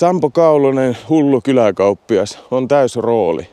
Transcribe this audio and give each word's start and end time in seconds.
Sampo 0.00 0.30
Kaulonen, 0.30 0.98
hullu 1.08 1.40
kyläkauppias, 1.40 2.38
on 2.50 2.68
täys 2.68 2.96
rooli. 2.96 3.50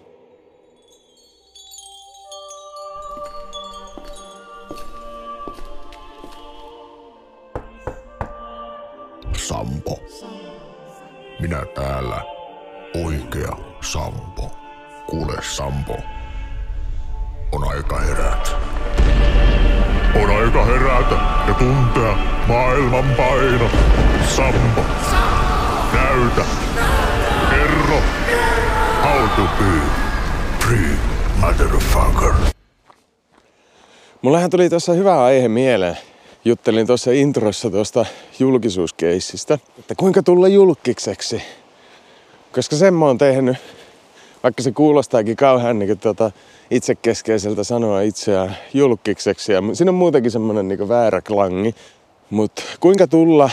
Sampo. 9.37 9.99
Minä 11.39 11.65
täällä. 11.75 12.21
Oikea 13.05 13.57
Sampo. 13.81 14.51
Kuule 15.09 15.37
Sampo. 15.41 15.97
On 17.51 17.67
aika 17.75 17.99
herätä. 17.99 18.49
On 20.23 20.29
aika 20.43 20.65
herätä 20.65 21.15
ja 21.47 21.53
tuntea 21.53 22.17
maailman 22.47 23.05
paino. 23.17 23.69
Sampo. 24.35 24.81
Näytä. 26.17 26.45
Kerro. 27.49 28.01
How 29.03 29.29
to 29.35 29.41
be 29.41 29.81
free, 30.65 30.97
motherfucker. 31.39 32.33
Mullehan 34.21 34.49
tuli 34.49 34.69
tuossa 34.69 34.93
hyvä 34.93 35.23
aihe 35.23 35.47
mieleen. 35.47 35.97
Juttelin 36.45 36.87
tuossa 36.87 37.11
introssa 37.11 37.69
tuosta 37.69 38.05
julkisuuskeissistä, 38.39 39.59
että 39.79 39.95
kuinka 39.95 40.23
tulla 40.23 40.47
julkikseksi. 40.47 41.41
Koska 42.51 42.75
sen 42.75 42.93
mä 42.93 43.05
oon 43.05 43.17
tehnyt, 43.17 43.57
vaikka 44.43 44.63
se 44.63 44.71
kuulostaakin 44.71 45.35
kauhean 45.35 45.79
niin 45.79 45.99
tuota, 45.99 46.31
itsekeskeiseltä 46.71 47.63
sanoa 47.63 48.01
itseään 48.01 48.57
julkikseksi. 48.73 49.51
Ja 49.53 49.61
siinä 49.73 49.91
on 49.91 49.95
muutenkin 49.95 50.31
semmonen 50.31 50.67
niin 50.67 50.89
väärä 50.89 51.21
klangi. 51.21 51.75
Mutta 52.29 52.63
kuinka 52.79 53.07
tulla 53.07 53.49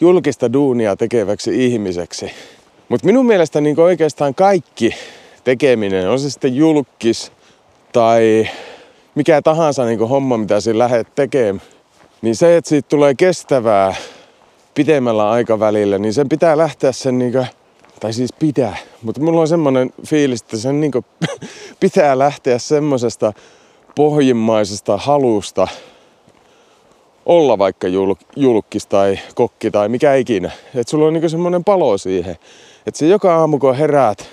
julkista 0.00 0.52
duunia 0.52 0.96
tekeväksi 0.96 1.66
ihmiseksi. 1.66 2.30
Mutta 2.88 3.06
minun 3.06 3.26
mielestä 3.26 3.60
niin 3.60 3.80
oikeastaan 3.80 4.34
kaikki 4.34 4.94
tekeminen, 5.44 6.10
on 6.10 6.18
se 6.20 6.30
sitten 6.30 6.56
julkis 6.56 7.32
tai 7.92 8.48
mikä 9.14 9.42
tahansa 9.42 9.84
niin 9.84 9.98
homma, 9.98 10.36
mitä 10.36 10.60
sinä 10.60 10.78
lähdet 10.78 11.14
tekemään, 11.14 11.62
niin 12.22 12.36
se, 12.36 12.56
että 12.56 12.68
siitä 12.68 12.88
tulee 12.88 13.14
kestävää 13.14 13.94
pidemmällä 14.74 15.30
aikavälillä, 15.30 15.98
niin 15.98 16.14
sen 16.14 16.28
pitää 16.28 16.58
lähteä 16.58 16.92
sen 16.92 17.18
niin 17.18 17.32
kuin, 17.32 17.46
tai 18.00 18.12
siis 18.12 18.32
pitää, 18.32 18.76
mutta 19.02 19.20
mulla 19.20 19.40
on 19.40 19.48
semmoinen 19.48 19.90
fiilis, 20.06 20.42
että 20.42 20.56
sen 20.56 20.80
niin 20.80 20.92
kuin, 20.92 21.04
pitää 21.80 22.18
lähteä 22.18 22.58
semmoisesta 22.58 23.32
pohjimmaisesta 23.96 24.96
halusta 24.96 25.68
olla 27.26 27.58
vaikka 27.58 27.88
julk, 27.88 28.18
julkis 28.36 28.86
tai 28.86 29.18
kokki 29.34 29.70
tai 29.70 29.88
mikä 29.88 30.14
ikinä. 30.14 30.50
Että 30.74 30.90
sulla 30.90 31.06
on 31.06 31.12
niin 31.12 31.30
semmoinen 31.30 31.64
palo 31.64 31.98
siihen. 31.98 32.36
Että 32.86 32.98
se 32.98 33.06
joka 33.06 33.36
aamu 33.36 33.58
kun 33.58 33.76
heräät, 33.76 34.28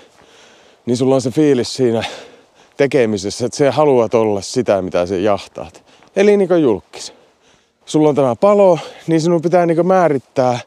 niin 0.86 0.96
sulla 0.96 1.14
on 1.14 1.20
se 1.20 1.30
fiilis 1.30 1.74
siinä 1.74 2.02
tekemisessä, 2.76 3.46
että 3.46 3.58
sä 3.58 3.72
haluat 3.72 4.14
olla 4.14 4.40
sitä, 4.40 4.82
mitä 4.82 5.06
sä 5.06 5.16
jahtaat. 5.16 5.84
Eli 6.16 6.36
niin 6.36 6.62
julkis. 6.62 7.12
Sulla 7.86 8.08
on 8.08 8.14
tämä 8.14 8.36
palo, 8.36 8.78
niin 9.06 9.20
sinun 9.20 9.42
pitää 9.42 9.66
niin 9.66 9.86
määrittää 9.86 10.58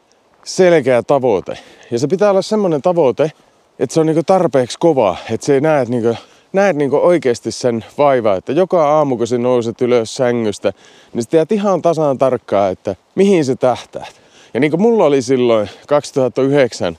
selkeä 0.44 1.02
tavoite. 1.02 1.58
Ja 1.90 1.98
se 1.98 2.06
pitää 2.06 2.30
olla 2.30 2.42
semmoinen 2.42 2.82
tavoite, 2.82 3.32
että 3.78 3.94
se 3.94 4.00
on 4.00 4.06
niin 4.06 4.24
tarpeeksi 4.26 4.78
kova, 4.78 5.16
että 5.30 5.46
se 5.46 5.60
näet, 5.60 5.88
niin 5.88 6.18
näet 6.52 6.76
niin 6.76 6.94
oikeasti 6.94 7.50
sen 7.50 7.84
vaivaa, 7.98 8.36
että 8.36 8.52
joka 8.52 8.98
aamu 8.98 9.16
kun 9.16 9.26
sä 9.26 9.38
nouset 9.38 9.80
ylös 9.80 10.14
sängystä, 10.14 10.72
niin 11.12 11.22
sä 11.22 11.30
tiedät 11.30 11.52
ihan 11.52 11.82
tasan 11.82 12.18
tarkkaan, 12.18 12.72
että 12.72 12.96
mihin 13.14 13.44
se 13.44 13.56
tähtäät. 13.56 14.20
Ja 14.54 14.60
niin 14.60 14.70
kuin 14.70 14.80
mulla 14.80 15.04
oli 15.04 15.22
silloin 15.22 15.70
2009 15.86 16.98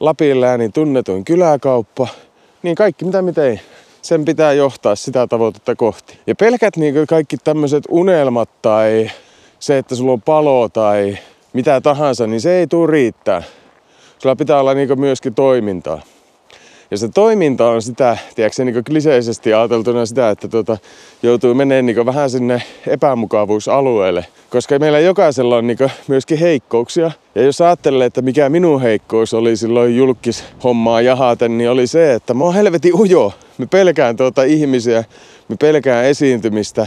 Lapin 0.00 0.40
läänin 0.40 0.72
tunnetuin 0.72 1.24
kyläkauppa, 1.24 2.08
niin 2.62 2.74
kaikki 2.74 3.04
mitä 3.04 3.22
mä 3.22 3.32
tein, 3.32 3.60
sen 4.02 4.24
pitää 4.24 4.52
johtaa 4.52 4.96
sitä 4.96 5.26
tavoitetta 5.26 5.76
kohti. 5.76 6.18
Ja 6.26 6.34
pelkät 6.34 6.76
niin 6.76 7.06
kaikki 7.06 7.36
tämmöiset 7.36 7.84
unelmat 7.88 8.62
tai 8.62 9.10
se, 9.58 9.78
että 9.78 9.94
sulla 9.94 10.12
on 10.12 10.22
palo 10.22 10.68
tai 10.68 11.18
mitä 11.52 11.80
tahansa, 11.80 12.26
niin 12.26 12.40
se 12.40 12.58
ei 12.58 12.66
tule 12.66 12.90
riittää. 12.90 13.42
Sulla 14.18 14.36
pitää 14.36 14.60
olla 14.60 14.74
niin 14.74 15.00
myöskin 15.00 15.34
toimintaa. 15.34 16.02
Ja 16.92 16.98
se 16.98 17.08
toiminta 17.08 17.68
on 17.68 17.82
sitä, 17.82 18.18
tiedätkö 18.34 18.64
niin 18.64 18.84
kliseisesti 18.84 19.54
ajateltuna 19.54 20.06
sitä, 20.06 20.30
että 20.30 20.48
tuota, 20.48 20.78
joutuu 21.22 21.54
menemään 21.54 21.86
niin 21.86 22.06
vähän 22.06 22.30
sinne 22.30 22.62
epämukavuusalueelle. 22.86 24.26
Koska 24.50 24.78
meillä 24.78 24.98
jokaisella 24.98 25.56
on 25.56 25.66
niin 25.66 25.78
myöskin 26.08 26.38
heikkouksia. 26.38 27.10
Ja 27.34 27.42
jos 27.42 27.60
ajattelee, 27.60 28.06
että 28.06 28.22
mikä 28.22 28.48
minun 28.48 28.82
heikkous 28.82 29.34
oli 29.34 29.56
silloin 29.56 29.96
julkis 29.96 30.44
hommaa 30.64 31.00
jahaten, 31.00 31.58
niin 31.58 31.70
oli 31.70 31.86
se, 31.86 32.14
että 32.14 32.34
mä 32.34 32.44
oon 32.44 32.54
helvetin 32.54 32.94
ujo. 32.94 33.32
Mä 33.58 33.66
pelkään 33.66 34.16
tuota 34.16 34.42
ihmisiä, 34.42 35.04
mä 35.48 35.56
pelkään 35.60 36.04
esiintymistä, 36.04 36.86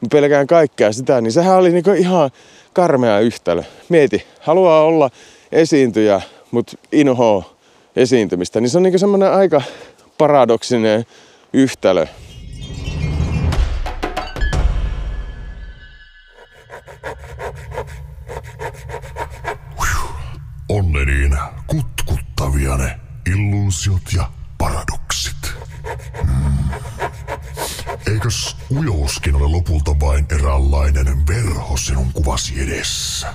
mä 0.00 0.08
pelkään 0.12 0.46
kaikkea 0.46 0.92
sitä. 0.92 1.20
Niin 1.20 1.32
sehän 1.32 1.56
oli 1.56 1.70
niin 1.70 1.96
ihan 1.98 2.30
karmea 2.72 3.20
yhtälö. 3.20 3.62
Mieti, 3.88 4.24
haluaa 4.40 4.82
olla 4.82 5.10
esiintyjä, 5.52 6.20
mutta 6.50 6.76
inhoa 6.92 7.52
esiintymistä, 7.96 8.60
niin 8.60 8.70
se 8.70 8.78
on 8.78 8.82
niin 8.82 8.98
semmoinen 8.98 9.32
aika 9.32 9.62
paradoksinen 10.18 11.04
yhtälö. 11.52 12.06
Onneniin 20.68 21.38
kutkuttavia 21.66 22.76
ne 22.76 23.00
illuusiot 23.26 24.02
ja 24.16 24.30
paradoksit. 24.58 25.52
Mm. 26.24 26.52
Eikös 28.12 28.56
ujouskin 28.70 29.34
ole 29.34 29.48
lopulta 29.48 30.00
vain 30.00 30.26
eräänlainen 30.30 31.26
verho 31.26 31.76
sinun 31.76 32.12
kuvasi 32.12 32.62
edessä? 32.62 33.34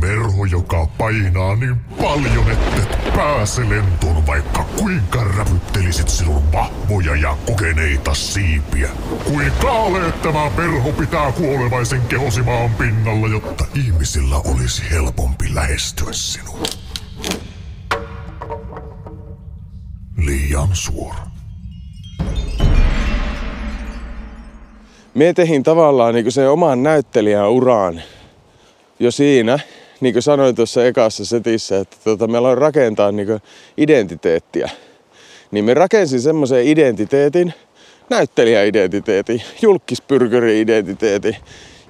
Verho, 0.00 0.44
joka 0.44 0.86
painaa 0.98 1.56
niin 1.56 1.76
paljon, 2.02 2.50
että 2.50 2.86
pääse 3.16 3.68
lentoon, 3.68 4.26
vaikka 4.26 4.64
kuinka 4.78 5.24
räpyttelisit 5.24 6.08
sinun 6.08 6.52
vahvoja 6.52 7.16
ja 7.16 7.36
kokeneita 7.46 8.14
siipiä. 8.14 8.88
Kuin 9.24 9.52
kaale 9.62 10.12
tämä 10.12 10.50
verho 10.56 10.92
pitää 10.92 11.32
kuolevaisen 11.32 12.00
kehosi 12.00 12.42
maan 12.42 12.70
pinnalla, 12.70 13.28
jotta 13.28 13.64
ihmisillä 13.74 14.36
olisi 14.36 14.82
helpompi 14.90 15.54
lähestyä 15.54 16.12
sinua. 16.12 16.62
Liian 20.16 20.68
suora. 20.72 21.26
Mie 25.14 25.32
tehin 25.32 25.62
tavallaan 25.62 26.14
niin 26.14 26.32
se 26.32 26.48
oman 26.48 26.82
näyttelijän 26.82 27.50
uraan 27.50 28.02
jo 28.98 29.10
siinä, 29.10 29.58
niin 30.00 30.12
kuin 30.12 30.22
sanoin 30.22 30.54
tuossa 30.54 30.86
ekassa 30.86 31.24
setissä, 31.24 31.78
että 31.78 31.96
tota, 32.04 32.26
meillä 32.26 32.48
on 32.48 32.58
rakentaa 32.58 33.12
niin 33.12 33.40
identiteettiä. 33.76 34.70
Niin 35.50 35.64
me 35.64 35.74
rakensin 35.74 36.20
semmoisen 36.20 36.66
identiteetin, 36.66 37.54
näyttelijäidentiteetin, 38.10 39.42
julkispyrkyri-identiteetin. 39.62 41.36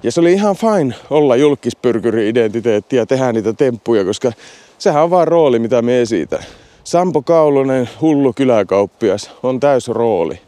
Ja 0.03 0.11
se 0.11 0.19
oli 0.19 0.33
ihan 0.33 0.55
fine 0.55 0.95
olla 1.09 1.35
julkispyrkyri-identiteetti 1.35 2.95
ja 2.95 3.05
tehdä 3.05 3.33
niitä 3.33 3.53
temppuja, 3.53 4.05
koska 4.05 4.31
sehän 4.77 5.03
on 5.03 5.09
vaan 5.09 5.27
rooli, 5.27 5.59
mitä 5.59 5.81
me 5.81 6.01
esitän. 6.01 6.43
Sampo 6.83 7.21
Kaulonen, 7.21 7.89
hullu 8.01 8.33
kyläkauppias, 8.33 9.31
on 9.43 9.59
täys 9.59 9.87
rooli. 9.87 10.39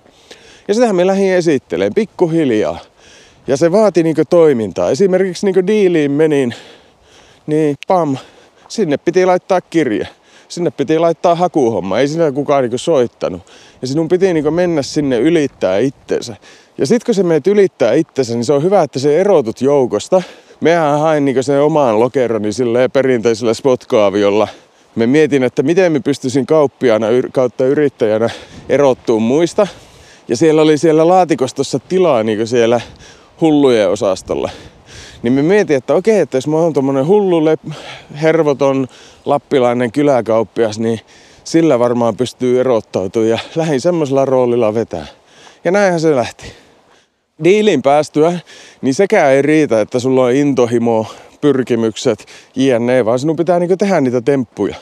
Ja 0.67 0.73
sitähän 0.73 0.95
me 0.95 1.07
lähdin 1.07 1.33
esittelemään 1.33 1.93
pikkuhiljaa. 1.93 2.79
Ja 3.49 3.57
se 3.57 3.71
vaati 3.71 4.03
niinku 4.03 4.21
toimintaa. 4.29 4.89
Esimerkiksi 4.89 5.45
niinku 5.45 5.67
diiliin 5.67 6.11
menin, 6.11 6.55
niin 7.47 7.75
pam, 7.87 8.17
sinne 8.67 8.97
piti 8.97 9.25
laittaa 9.25 9.61
kirje. 9.61 10.07
Sinne 10.47 10.71
piti 10.71 10.99
laittaa 10.99 11.35
hakuhomma, 11.35 11.99
ei 11.99 12.07
sinne 12.07 12.31
kukaan 12.31 12.63
niinku 12.63 12.77
soittanut. 12.77 13.41
Ja 13.81 13.87
sinun 13.87 14.07
piti 14.07 14.33
niinku 14.33 14.51
mennä 14.51 14.81
sinne 14.81 15.19
ylittää 15.19 15.77
itsensä. 15.77 16.35
Ja 16.77 16.85
sitten 16.85 17.05
kun 17.05 17.15
se 17.15 17.23
meet 17.23 17.47
ylittää 17.47 17.93
itsensä, 17.93 18.33
niin 18.33 18.45
se 18.45 18.53
on 18.53 18.63
hyvä, 18.63 18.81
että 18.81 18.99
se 18.99 19.19
erotut 19.19 19.61
joukosta. 19.61 20.21
Mehän 20.61 20.99
hain 20.99 21.25
niinku 21.25 21.43
sen 21.43 21.61
omaan 21.61 21.99
lokeroni 21.99 22.53
silleen 22.53 22.91
perinteisellä 22.91 23.53
spotkaaviolla. 23.53 24.47
Me 24.95 25.07
mietin, 25.07 25.43
että 25.43 25.63
miten 25.63 25.91
me 25.91 25.99
pystyisin 25.99 26.45
kauppiaana 26.45 27.07
kautta 27.31 27.65
yrittäjänä 27.65 28.29
erottuun 28.69 29.23
muista. 29.23 29.67
Ja 30.27 30.37
siellä 30.37 30.61
oli 30.61 30.77
siellä 30.77 31.07
laatikostossa 31.07 31.79
tilaa 31.79 32.23
niin 32.23 32.47
siellä 32.47 32.81
hullujen 33.41 33.89
osastolla. 33.89 34.49
Niin 35.23 35.33
me 35.33 35.41
mietin, 35.41 35.77
että 35.77 35.93
okei, 35.93 36.19
että 36.19 36.37
jos 36.37 36.47
mä 36.47 36.57
oon 36.57 36.73
tommonen 36.73 37.07
hullu, 37.07 37.41
hervoton, 38.21 38.87
lappilainen 39.25 39.91
kyläkauppias, 39.91 40.79
niin 40.79 40.99
sillä 41.43 41.79
varmaan 41.79 42.17
pystyy 42.17 42.59
erottautumaan 42.59 43.29
ja 43.29 43.39
lähin 43.55 43.81
semmoisella 43.81 44.25
roolilla 44.25 44.73
vetää. 44.73 45.05
Ja 45.63 45.71
näinhän 45.71 45.99
se 45.99 46.15
lähti. 46.15 46.45
Diilin 47.43 47.81
päästyä, 47.81 48.39
niin 48.81 48.93
sekään 48.93 49.31
ei 49.31 49.41
riitä, 49.41 49.81
että 49.81 49.99
sulla 49.99 50.23
on 50.23 50.33
intohimo, 50.33 51.05
pyrkimykset, 51.41 52.25
jne, 52.55 53.05
vaan 53.05 53.19
sinun 53.19 53.35
pitää 53.35 53.59
niinku 53.59 53.77
tehdä 53.77 54.01
niitä 54.01 54.21
temppuja. 54.21 54.75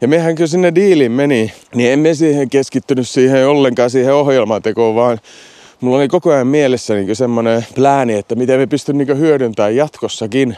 Ja 0.00 0.08
mehän 0.08 0.36
kun 0.36 0.48
sinne 0.48 0.74
diiliin 0.74 1.12
meni, 1.12 1.52
niin 1.74 1.92
emme 1.92 2.14
siihen 2.14 2.50
keskittynyt 2.50 3.08
siihen 3.08 3.48
ollenkaan 3.48 3.90
siihen 3.90 4.14
ohjelmatekoon, 4.14 4.94
vaan 4.94 5.18
mulla 5.80 5.96
oli 5.96 6.08
koko 6.08 6.30
ajan 6.32 6.46
mielessä 6.46 6.94
niin 6.94 7.16
semmoinen 7.16 7.66
plääni, 7.74 8.14
että 8.14 8.34
miten 8.34 8.60
me 8.60 8.66
pystyn 8.66 8.98
niin 8.98 9.18
hyödyntämään 9.18 9.76
jatkossakin 9.76 10.56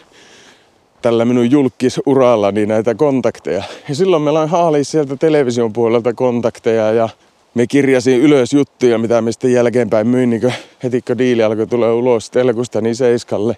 tällä 1.03 1.25
minun 1.25 1.51
julkisurallani 1.51 2.67
näitä 2.67 2.95
kontakteja. 2.95 3.63
Ja 3.89 3.95
silloin 3.95 4.23
meillä 4.23 4.41
on 4.41 4.49
haali 4.49 4.85
sieltä 4.85 5.17
television 5.17 5.73
puolelta 5.73 6.15
kontakteja 6.15 6.93
ja 6.93 7.09
me 7.55 7.67
kirjasin 7.67 8.21
ylös 8.21 8.53
juttuja, 8.53 8.99
mitä 8.99 9.23
me 9.23 9.33
sitten 9.33 9.53
jälkeenpäin 9.53 10.07
myin, 10.07 10.31
niin 10.31 10.55
heti 10.83 11.03
kun 11.03 11.19
diili 11.19 11.43
alkoi 11.43 11.67
tulla 11.67 11.95
ulos 11.95 12.31
Telkusta, 12.31 12.81
niin 12.81 12.97
Seiskalle 12.97 13.57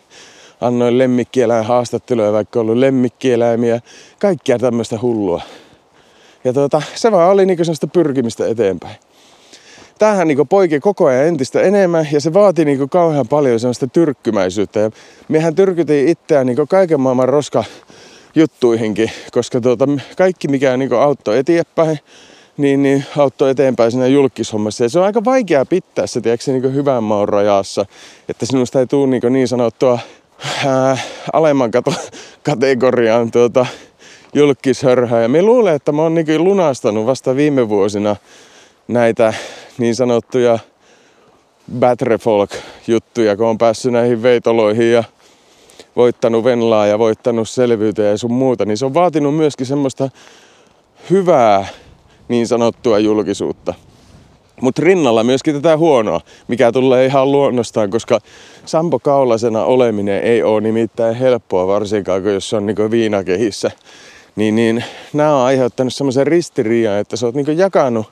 annoin 0.61 0.99
lemmikkieläin 0.99 1.65
haastatteluja, 1.65 2.33
vaikka 2.33 2.61
ollut 2.61 2.77
lemmikkieläimiä, 2.77 3.81
kaikkia 4.19 4.59
tämmöistä 4.59 4.99
hullua. 5.03 5.43
Ja 6.45 6.53
tuota, 6.53 6.83
se 6.95 7.13
vaan 7.13 7.31
oli 7.31 7.47
niinku 7.47 7.65
sellaista 7.65 7.87
pyrkimistä 7.87 8.47
eteenpäin. 8.47 8.97
Tämähän 10.01 10.29
niinku 10.29 10.45
poiki 10.45 10.81
koko 10.81 11.07
ajan 11.07 11.27
entistä 11.27 11.63
enemmän 11.63 12.09
ja 12.13 12.21
se 12.21 12.33
vaati 12.33 12.65
niinku 12.65 12.89
kauhean 12.89 13.29
paljon 13.29 13.61
sellaista 13.61 13.87
tyrkkymäisyyttä. 13.87 14.81
Ja 14.81 14.91
mehän 15.29 15.55
tyrkytiin 15.55 16.09
itseään 16.09 16.47
niinku 16.47 16.67
kaiken 16.67 17.01
maailman 17.01 17.29
roska 17.29 17.65
juttuihinkin, 18.35 19.11
koska 19.33 19.61
tuota, 19.61 19.89
kaikki 20.17 20.49
mikä 20.49 20.77
niinku 20.77 20.95
auttoi 20.95 21.39
eteenpäin, 21.39 21.99
niin, 22.57 22.83
niin 22.83 23.05
auttoi 23.17 23.51
eteenpäin 23.51 23.91
siinä 23.91 24.07
julkishommassa. 24.07 24.85
Ja 24.85 24.89
se 24.89 24.99
on 24.99 25.05
aika 25.05 25.25
vaikea 25.25 25.67
pitää 25.67 26.07
se, 26.07 26.21
tiedätkö, 26.21 26.53
niin 26.53 26.75
hyvän 26.75 27.05
maun 27.05 27.29
rajassa, 27.29 27.87
että 28.29 28.47
sinusta 28.47 28.81
ei 28.81 28.87
tule 28.87 29.07
niin, 29.07 29.33
niin 29.33 29.49
sanottua 29.49 29.99
ää, 30.67 30.99
alemman 31.33 31.71
kato, 31.71 31.95
kategoriaan 32.43 33.31
tuota, 33.31 33.67
julkishörhää. 34.35 35.23
Ja 35.23 35.29
me 35.29 35.43
luulen, 35.43 35.75
että 35.75 35.93
mä 35.93 36.03
oon 36.03 36.15
niin 36.15 36.45
lunastanut 36.45 37.07
vasta 37.07 37.37
viime 37.37 37.69
vuosina 37.69 38.17
näitä 38.89 39.35
niin 39.81 39.95
sanottuja 39.95 40.59
Batrefolk-juttuja, 41.79 43.37
kun 43.37 43.47
on 43.47 43.59
päässyt 43.59 43.93
näihin 43.93 44.23
veitoloihin 44.23 44.93
ja 44.93 45.05
voittanut 45.97 46.45
Venlaa 46.45 46.87
ja 46.87 46.99
voittanut 46.99 47.49
selvyyttä 47.49 48.03
ja 48.03 48.19
sun 48.19 48.33
muuta, 48.33 48.65
niin 48.65 48.77
se 48.77 48.85
on 48.85 48.95
vaatinut 48.95 49.37
myöskin 49.37 49.67
semmoista 49.67 50.11
hyvää 51.11 51.67
niin 52.29 52.47
sanottua 52.47 52.99
julkisuutta. 52.99 53.75
Mutta 54.61 54.83
rinnalla 54.85 55.25
myöskin 55.25 55.55
tätä 55.55 55.77
huonoa, 55.77 56.21
mikä 56.49 56.73
tulee 56.73 57.07
ihan 57.07 57.33
luonnostaan, 57.33 57.91
koska 57.91 58.19
Sampo 58.65 58.99
Kaulasena 58.99 59.65
oleminen 59.65 60.23
ei 60.23 60.43
ole 60.43 60.61
nimittäin 60.61 61.15
helppoa, 61.15 61.67
varsinkaan 61.67 62.23
kun 62.23 62.33
jos 62.33 62.53
on 62.53 62.67
niin 62.67 62.91
viinakehissä. 62.91 63.71
Niin, 64.37 64.57
niin 64.57 64.85
nämä 65.13 65.37
on 65.37 65.43
aiheuttanut 65.43 65.95
semmoisen 65.95 66.27
ristiriidan, 66.27 66.99
että 66.99 67.17
sä 67.17 67.27
oot 67.27 67.35
niin 67.35 67.59
jakanut 67.59 68.07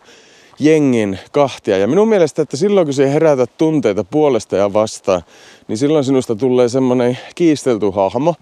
jengin 0.59 1.19
kahtia. 1.33 1.79
Ja 1.79 1.87
minun 1.87 2.09
mielestä, 2.09 2.43
että 2.43 2.57
silloin 2.57 2.87
kun 2.87 2.95
se 2.95 3.13
herätät 3.13 3.51
tunteita 3.59 4.05
puolesta 4.05 4.57
ja 4.57 4.73
vastaan, 4.73 5.23
niin 5.69 5.79
silloin 5.79 6.05
sinusta 6.05 6.37
tulee 6.37 6.69
semmoinen 6.69 7.19
kiistelty 7.35 7.91
hahmo. 7.91 8.35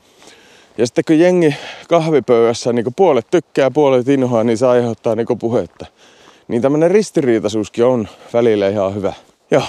Ja 0.78 0.86
sitten 0.86 1.04
kun 1.04 1.18
jengi 1.18 1.56
kahvipöydässä 1.88 2.72
niin 2.72 2.94
puolet 2.96 3.26
tykkää, 3.30 3.70
puolet 3.70 4.08
inhoa, 4.08 4.44
niin 4.44 4.58
se 4.58 4.66
aiheuttaa 4.66 5.14
niin 5.14 5.26
puhetta. 5.38 5.86
Niin 6.48 6.62
tämmönen 6.62 6.90
ristiriitaisuuskin 6.90 7.84
on 7.84 8.08
välillä 8.32 8.68
ihan 8.68 8.94
hyvä. 8.94 9.12
Joo. 9.50 9.62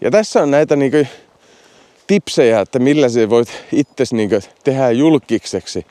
Ja 0.00 0.10
tässä 0.10 0.42
on 0.42 0.50
näitä 0.50 0.76
niin 0.76 1.08
tipsejä, 2.06 2.60
että 2.60 2.78
millä 2.78 3.08
sä 3.08 3.30
voit 3.30 3.48
itse 3.72 4.04
niin 4.12 4.30
tehdä 4.64 4.90
julkikseksi. 4.90 5.86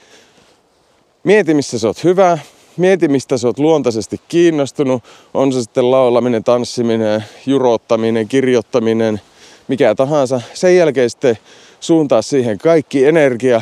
Mieti, 1.23 1.53
missä 1.53 1.79
sä 1.79 1.87
oot 1.87 2.03
hyvä. 2.03 2.37
Mieti, 2.79 3.07
mistä 3.07 3.37
sä 3.37 3.47
oot 3.47 3.59
luontaisesti 3.59 4.21
kiinnostunut. 4.27 5.03
On 5.33 5.53
se 5.53 5.61
sitten 5.61 5.91
laulaminen, 5.91 6.43
tanssiminen, 6.43 7.23
jurottaminen, 7.45 8.27
kirjoittaminen, 8.27 9.21
mikä 9.67 9.95
tahansa. 9.95 10.41
Sen 10.53 10.75
jälkeen 10.75 11.09
sitten 11.09 11.37
suuntaa 11.79 12.21
siihen 12.21 12.57
kaikki 12.57 13.05
energia, 13.05 13.61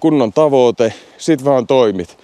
kunnon 0.00 0.32
tavoite, 0.32 0.92
sit 1.18 1.44
vaan 1.44 1.66
toimit. 1.66 2.18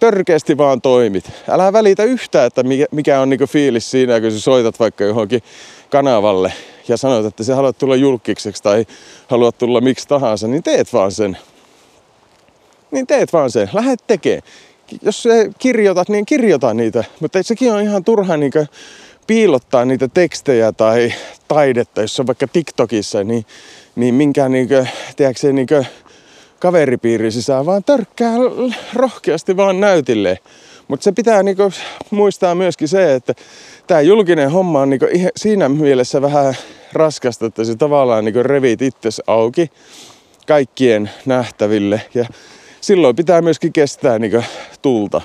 Törkeästi 0.00 0.58
vaan 0.58 0.80
toimit. 0.80 1.30
Älä 1.48 1.72
välitä 1.72 2.04
yhtään, 2.04 2.46
että 2.46 2.62
mikä 2.90 3.20
on 3.20 3.30
niinku 3.30 3.46
fiilis 3.46 3.90
siinä, 3.90 4.20
kun 4.20 4.32
sä 4.32 4.40
soitat 4.40 4.80
vaikka 4.80 5.04
johonkin 5.04 5.42
kanavalle 5.90 6.52
ja 6.88 6.96
sanot, 6.96 7.26
että 7.26 7.44
sä 7.44 7.56
haluat 7.56 7.78
tulla 7.78 7.96
julkikseksi 7.96 8.62
tai 8.62 8.86
haluat 9.28 9.58
tulla 9.58 9.80
miksi 9.80 10.08
tahansa, 10.08 10.48
niin 10.48 10.62
teet 10.62 10.92
vaan 10.92 11.12
sen. 11.12 11.38
Niin 12.90 13.06
teet 13.06 13.32
vaan 13.32 13.50
sen. 13.50 13.70
Lähet 13.72 14.04
tekee. 14.06 14.42
Jos 15.02 15.22
sä 15.22 15.30
kirjoitat, 15.58 16.08
niin 16.08 16.26
kirjoita 16.26 16.74
niitä. 16.74 17.04
Mutta 17.20 17.42
sekin 17.42 17.72
on 17.72 17.80
ihan 17.80 18.04
turha 18.04 18.36
niin 18.36 18.52
piilottaa 19.26 19.84
niitä 19.84 20.08
tekstejä 20.08 20.72
tai 20.72 21.12
taidetta, 21.48 22.00
jos 22.00 22.20
on 22.20 22.26
vaikka 22.26 22.46
TikTokissa, 22.52 23.24
niin, 23.24 23.46
niin 23.96 24.14
minkään 24.14 24.52
niin 24.52 24.68
kuin, 24.68 24.88
tiedätkö, 25.16 25.52
niin 25.52 25.66
kuin, 25.66 25.86
kaveripiiri 26.58 27.30
sisään, 27.30 27.66
vaan 27.66 27.84
törkkää 27.84 28.34
rohkeasti 28.94 29.56
vaan 29.56 29.80
näytille. 29.80 30.38
Mutta 30.88 31.04
se 31.04 31.12
pitää 31.12 31.42
niinku 31.42 31.72
muistaa 32.10 32.54
myöskin 32.54 32.88
se, 32.88 33.14
että 33.14 33.34
tämä 33.86 34.00
julkinen 34.00 34.50
homma 34.50 34.80
on 34.80 34.90
niinku 34.90 35.06
siinä 35.36 35.68
mielessä 35.68 36.22
vähän 36.22 36.54
raskasta, 36.92 37.46
että 37.46 37.64
se 37.64 37.76
tavallaan 37.76 38.24
niinku 38.24 38.42
revit 38.42 38.82
itses 38.82 39.22
auki 39.26 39.70
kaikkien 40.46 41.10
nähtäville. 41.26 42.02
Ja 42.14 42.26
silloin 42.80 43.16
pitää 43.16 43.42
myöskin 43.42 43.72
kestää 43.72 44.18
niinku 44.18 44.42
tulta. 44.86 45.20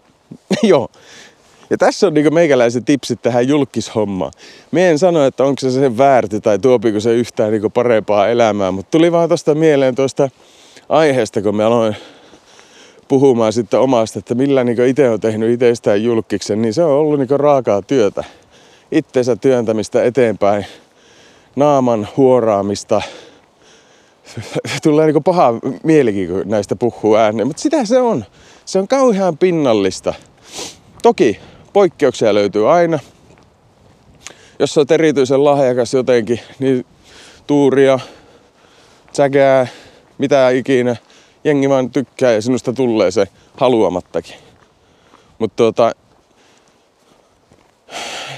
Joo. 0.62 0.88
Ja 1.70 1.78
tässä 1.78 2.06
on 2.06 2.14
niinku 2.14 2.30
meikäläiset 2.30 2.84
tipsit 2.84 3.22
tähän 3.22 3.48
julkishommaan. 3.48 4.32
Me 4.70 4.90
en 4.90 4.98
sano, 4.98 5.24
että 5.24 5.44
onko 5.44 5.60
se 5.60 5.70
sen 5.70 5.98
väärti 5.98 6.40
tai 6.40 6.58
tuopiko 6.58 7.00
se 7.00 7.14
yhtään 7.14 7.50
niinku 7.50 7.70
parempaa 7.70 8.28
elämää, 8.28 8.70
mutta 8.70 8.90
tuli 8.90 9.12
vaan 9.12 9.28
tosta 9.28 9.54
mieleen 9.54 9.94
tuosta 9.94 10.30
aiheesta, 10.88 11.42
kun 11.42 11.56
me 11.56 11.64
aloin 11.64 11.96
puhumaan 13.08 13.52
sitten 13.52 13.80
omasta, 13.80 14.18
että 14.18 14.34
millä 14.34 14.64
niin 14.64 14.86
itse 14.86 15.10
on 15.10 15.20
tehnyt 15.20 15.50
itsestään 15.50 16.02
julkiksen, 16.02 16.62
niin 16.62 16.74
se 16.74 16.84
on 16.84 16.92
ollut 16.92 17.18
niin 17.18 17.40
raakaa 17.40 17.82
työtä. 17.82 18.24
Itteensä 18.90 19.36
työntämistä 19.36 20.04
eteenpäin, 20.04 20.66
naaman 21.56 22.08
huoraamista. 22.16 23.02
Tulee 24.82 25.06
niin 25.06 25.24
paha 25.24 25.54
mielikin, 25.82 26.28
kun 26.28 26.42
näistä 26.44 26.76
puhuu 26.76 27.16
ääneen, 27.16 27.46
mutta 27.46 27.62
sitä 27.62 27.84
se 27.84 28.00
on. 28.00 28.24
Se 28.64 28.78
on 28.78 28.88
kauhean 28.88 29.38
pinnallista. 29.38 30.14
Toki 31.02 31.40
poikkeuksia 31.72 32.34
löytyy 32.34 32.72
aina. 32.72 32.98
Jos 34.58 34.78
olet 34.78 34.90
erityisen 34.90 35.44
lahjakas 35.44 35.94
jotenkin, 35.94 36.40
niin 36.58 36.86
tuuria, 37.46 37.98
tsäkää, 39.12 39.66
mitä 40.18 40.50
ikinä. 40.50 40.96
Jengi 41.44 41.68
vaan 41.68 41.90
tykkää 41.90 42.32
ja 42.32 42.42
sinusta 42.42 42.72
tulee 42.72 43.10
se 43.10 43.28
haluamattakin. 43.56 44.34
Mutta 45.38 45.56
tuota, 45.56 45.92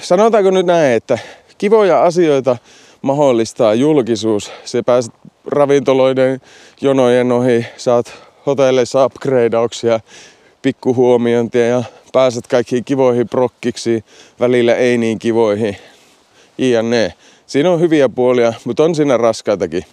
sanotaanko 0.00 0.50
nyt 0.50 0.66
näin, 0.66 0.92
että 0.92 1.18
kivoja 1.58 2.02
asioita 2.02 2.56
mahdollistaa 3.02 3.74
julkisuus. 3.74 4.52
Se 4.64 4.82
pääset 4.82 5.14
ravintoloiden 5.46 6.40
jonojen 6.80 7.32
ohi, 7.32 7.66
saat 7.76 8.12
hotelleissa 8.46 9.06
upgradeauksia, 9.06 10.00
pikkuhuomiointia 10.62 11.66
ja 11.66 11.82
pääset 12.12 12.46
kaikkiin 12.46 12.84
kivoihin 12.84 13.28
prokkiksi, 13.28 14.04
välillä 14.40 14.74
ei 14.74 14.98
niin 14.98 15.18
kivoihin. 15.18 15.76
INE. 16.58 17.12
Siinä 17.46 17.70
on 17.70 17.80
hyviä 17.80 18.08
puolia, 18.08 18.52
mutta 18.64 18.84
on 18.84 18.94
siinä 18.94 19.16
raskaitakin 19.16 19.84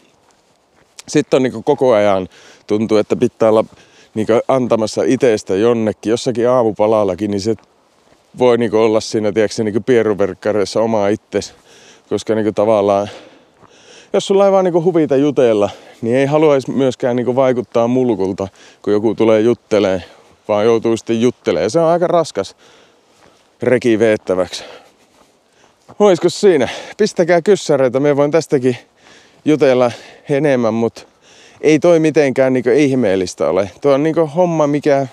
sitten 1.08 1.38
on 1.38 1.44
niin 1.44 1.64
koko 1.64 1.94
ajan 1.94 2.30
tuntuu, 2.68 2.98
että 2.98 3.16
pitää 3.16 3.50
olla 3.50 3.66
niin 4.14 4.28
antamassa 4.48 5.04
itsestä 5.06 5.56
jonnekin, 5.56 6.10
jossakin 6.10 6.50
aamupalallakin, 6.50 7.32
niin 7.32 7.42
se 7.42 7.56
voi 8.38 8.58
niin 8.58 8.76
olla 8.76 9.00
siinä 9.00 9.32
niin 9.64 9.84
pieruverkkareissa 9.84 10.82
oma 10.82 11.08
itses. 11.08 11.54
Koska 12.10 12.36
niin 12.36 12.54
tavallaan, 12.54 13.10
jos 14.14 14.28
sulla 14.28 14.46
ei 14.46 14.52
vaan 14.52 14.66
niin 14.66 14.84
huvita 14.84 15.16
jutella, 15.16 15.70
niin 16.02 16.16
ei 16.16 16.26
haluaisi 16.26 16.72
myöskään 16.72 17.16
niin 17.16 17.36
vaikuttaa 17.36 17.88
mulkulta, 17.88 18.48
kun 18.82 18.94
joku 18.94 19.16
tulee 19.16 19.42
juttelee, 19.42 20.04
vaan 20.48 20.66
joutuu 20.66 20.98
sitten 20.98 21.22
juttelemaan. 21.22 21.72
Se 21.72 21.80
on 21.80 21.90
aika 21.90 22.08
raskas 22.08 22.56
reki 23.62 24.00
veettäväksi. 24.00 24.64
Olisiko 26.00 26.30
siinä? 26.30 26.70
Pistäkää 26.98 27.42
kyssäreitä, 27.42 28.00
me 28.00 28.18
voin 28.18 28.32
tästäkin 28.32 28.78
jutella 29.46 29.92
enemmän, 30.30 30.74
mutta 30.74 31.02
ei 31.62 31.80
toi 31.80 32.00
mitenkään 32.00 32.54
niin 32.54 32.74
ihmeellistä 32.76 33.50
ole. 33.50 33.72
Tuo 33.82 33.94
on 33.94 34.04
niin 34.04 34.16
homma 34.16 34.68
mikä 34.68 35.08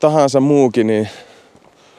tahansa 0.00 0.40
muukin, 0.40 0.86
niin 0.86 1.08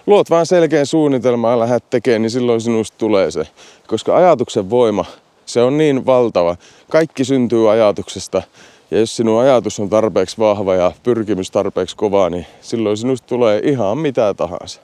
luot 0.07 0.29
vaan 0.29 0.45
selkeän 0.45 0.85
suunnitelman 0.85 1.51
ja 1.51 1.59
lähdet 1.59 1.89
tekemään, 1.89 2.21
niin 2.21 2.31
silloin 2.31 2.61
sinusta 2.61 2.97
tulee 2.97 3.31
se. 3.31 3.47
Koska 3.87 4.17
ajatuksen 4.17 4.69
voima, 4.69 5.05
se 5.47 5.61
on 5.61 5.77
niin 5.77 6.05
valtava. 6.05 6.55
Kaikki 6.91 7.25
syntyy 7.25 7.71
ajatuksesta. 7.71 8.43
Ja 8.91 8.99
jos 8.99 9.15
sinun 9.15 9.41
ajatus 9.41 9.79
on 9.79 9.89
tarpeeksi 9.89 10.37
vahva 10.37 10.75
ja 10.75 10.91
pyrkimys 11.03 11.51
tarpeeksi 11.51 11.95
kova, 11.95 12.29
niin 12.29 12.45
silloin 12.61 12.97
sinusta 12.97 13.27
tulee 13.27 13.61
ihan 13.63 13.97
mitä 13.97 14.33
tahansa. 14.33 14.81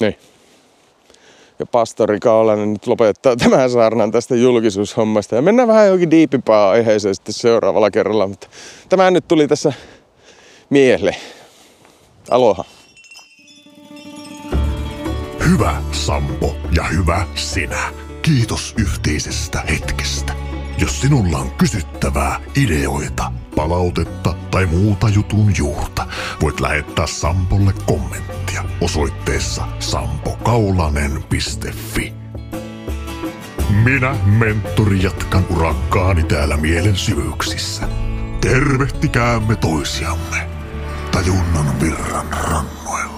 Niin. 0.00 0.16
Ja 1.58 1.66
pastori 1.66 2.20
Kaolainen 2.20 2.72
nyt 2.72 2.86
lopettaa 2.86 3.36
tämän 3.36 3.70
saarnan 3.70 4.10
tästä 4.10 4.34
julkisuushommasta. 4.34 5.36
Ja 5.36 5.42
mennään 5.42 5.68
vähän 5.68 5.86
johonkin 5.86 6.10
diipimpaan 6.10 6.70
aiheeseen 6.70 7.14
sitten 7.14 7.34
seuraavalla 7.34 7.90
kerralla. 7.90 8.26
Mutta 8.26 8.46
tämä 8.88 9.10
nyt 9.10 9.28
tuli 9.28 9.48
tässä 9.48 9.72
mielle. 10.70 11.16
Aloha. 12.30 12.64
Hyvä 15.48 15.82
Sampo 15.92 16.56
ja 16.76 16.84
hyvä 16.84 17.26
sinä. 17.34 18.07
Kiitos 18.28 18.74
yhteisestä 18.78 19.60
hetkestä. 19.60 20.32
Jos 20.78 21.00
sinulla 21.00 21.38
on 21.38 21.50
kysyttävää, 21.50 22.40
ideoita, 22.56 23.32
palautetta 23.56 24.34
tai 24.50 24.66
muuta 24.66 25.08
jutun 25.08 25.52
juurta, 25.58 26.06
voit 26.42 26.60
lähettää 26.60 27.06
Sampolle 27.06 27.72
kommenttia 27.86 28.64
osoitteessa 28.80 29.68
sampokaulanen.fi. 29.80 32.12
Minä, 33.84 34.16
mentori, 34.24 35.02
jatkan 35.02 35.46
urakkaani 35.50 36.22
täällä 36.22 36.56
mielen 36.56 36.96
syvyyksissä. 36.96 37.88
Tervehtikäämme 38.40 39.56
toisiamme 39.56 40.50
tajunnan 41.12 41.80
virran 41.80 42.28
rannoilla. 42.32 43.17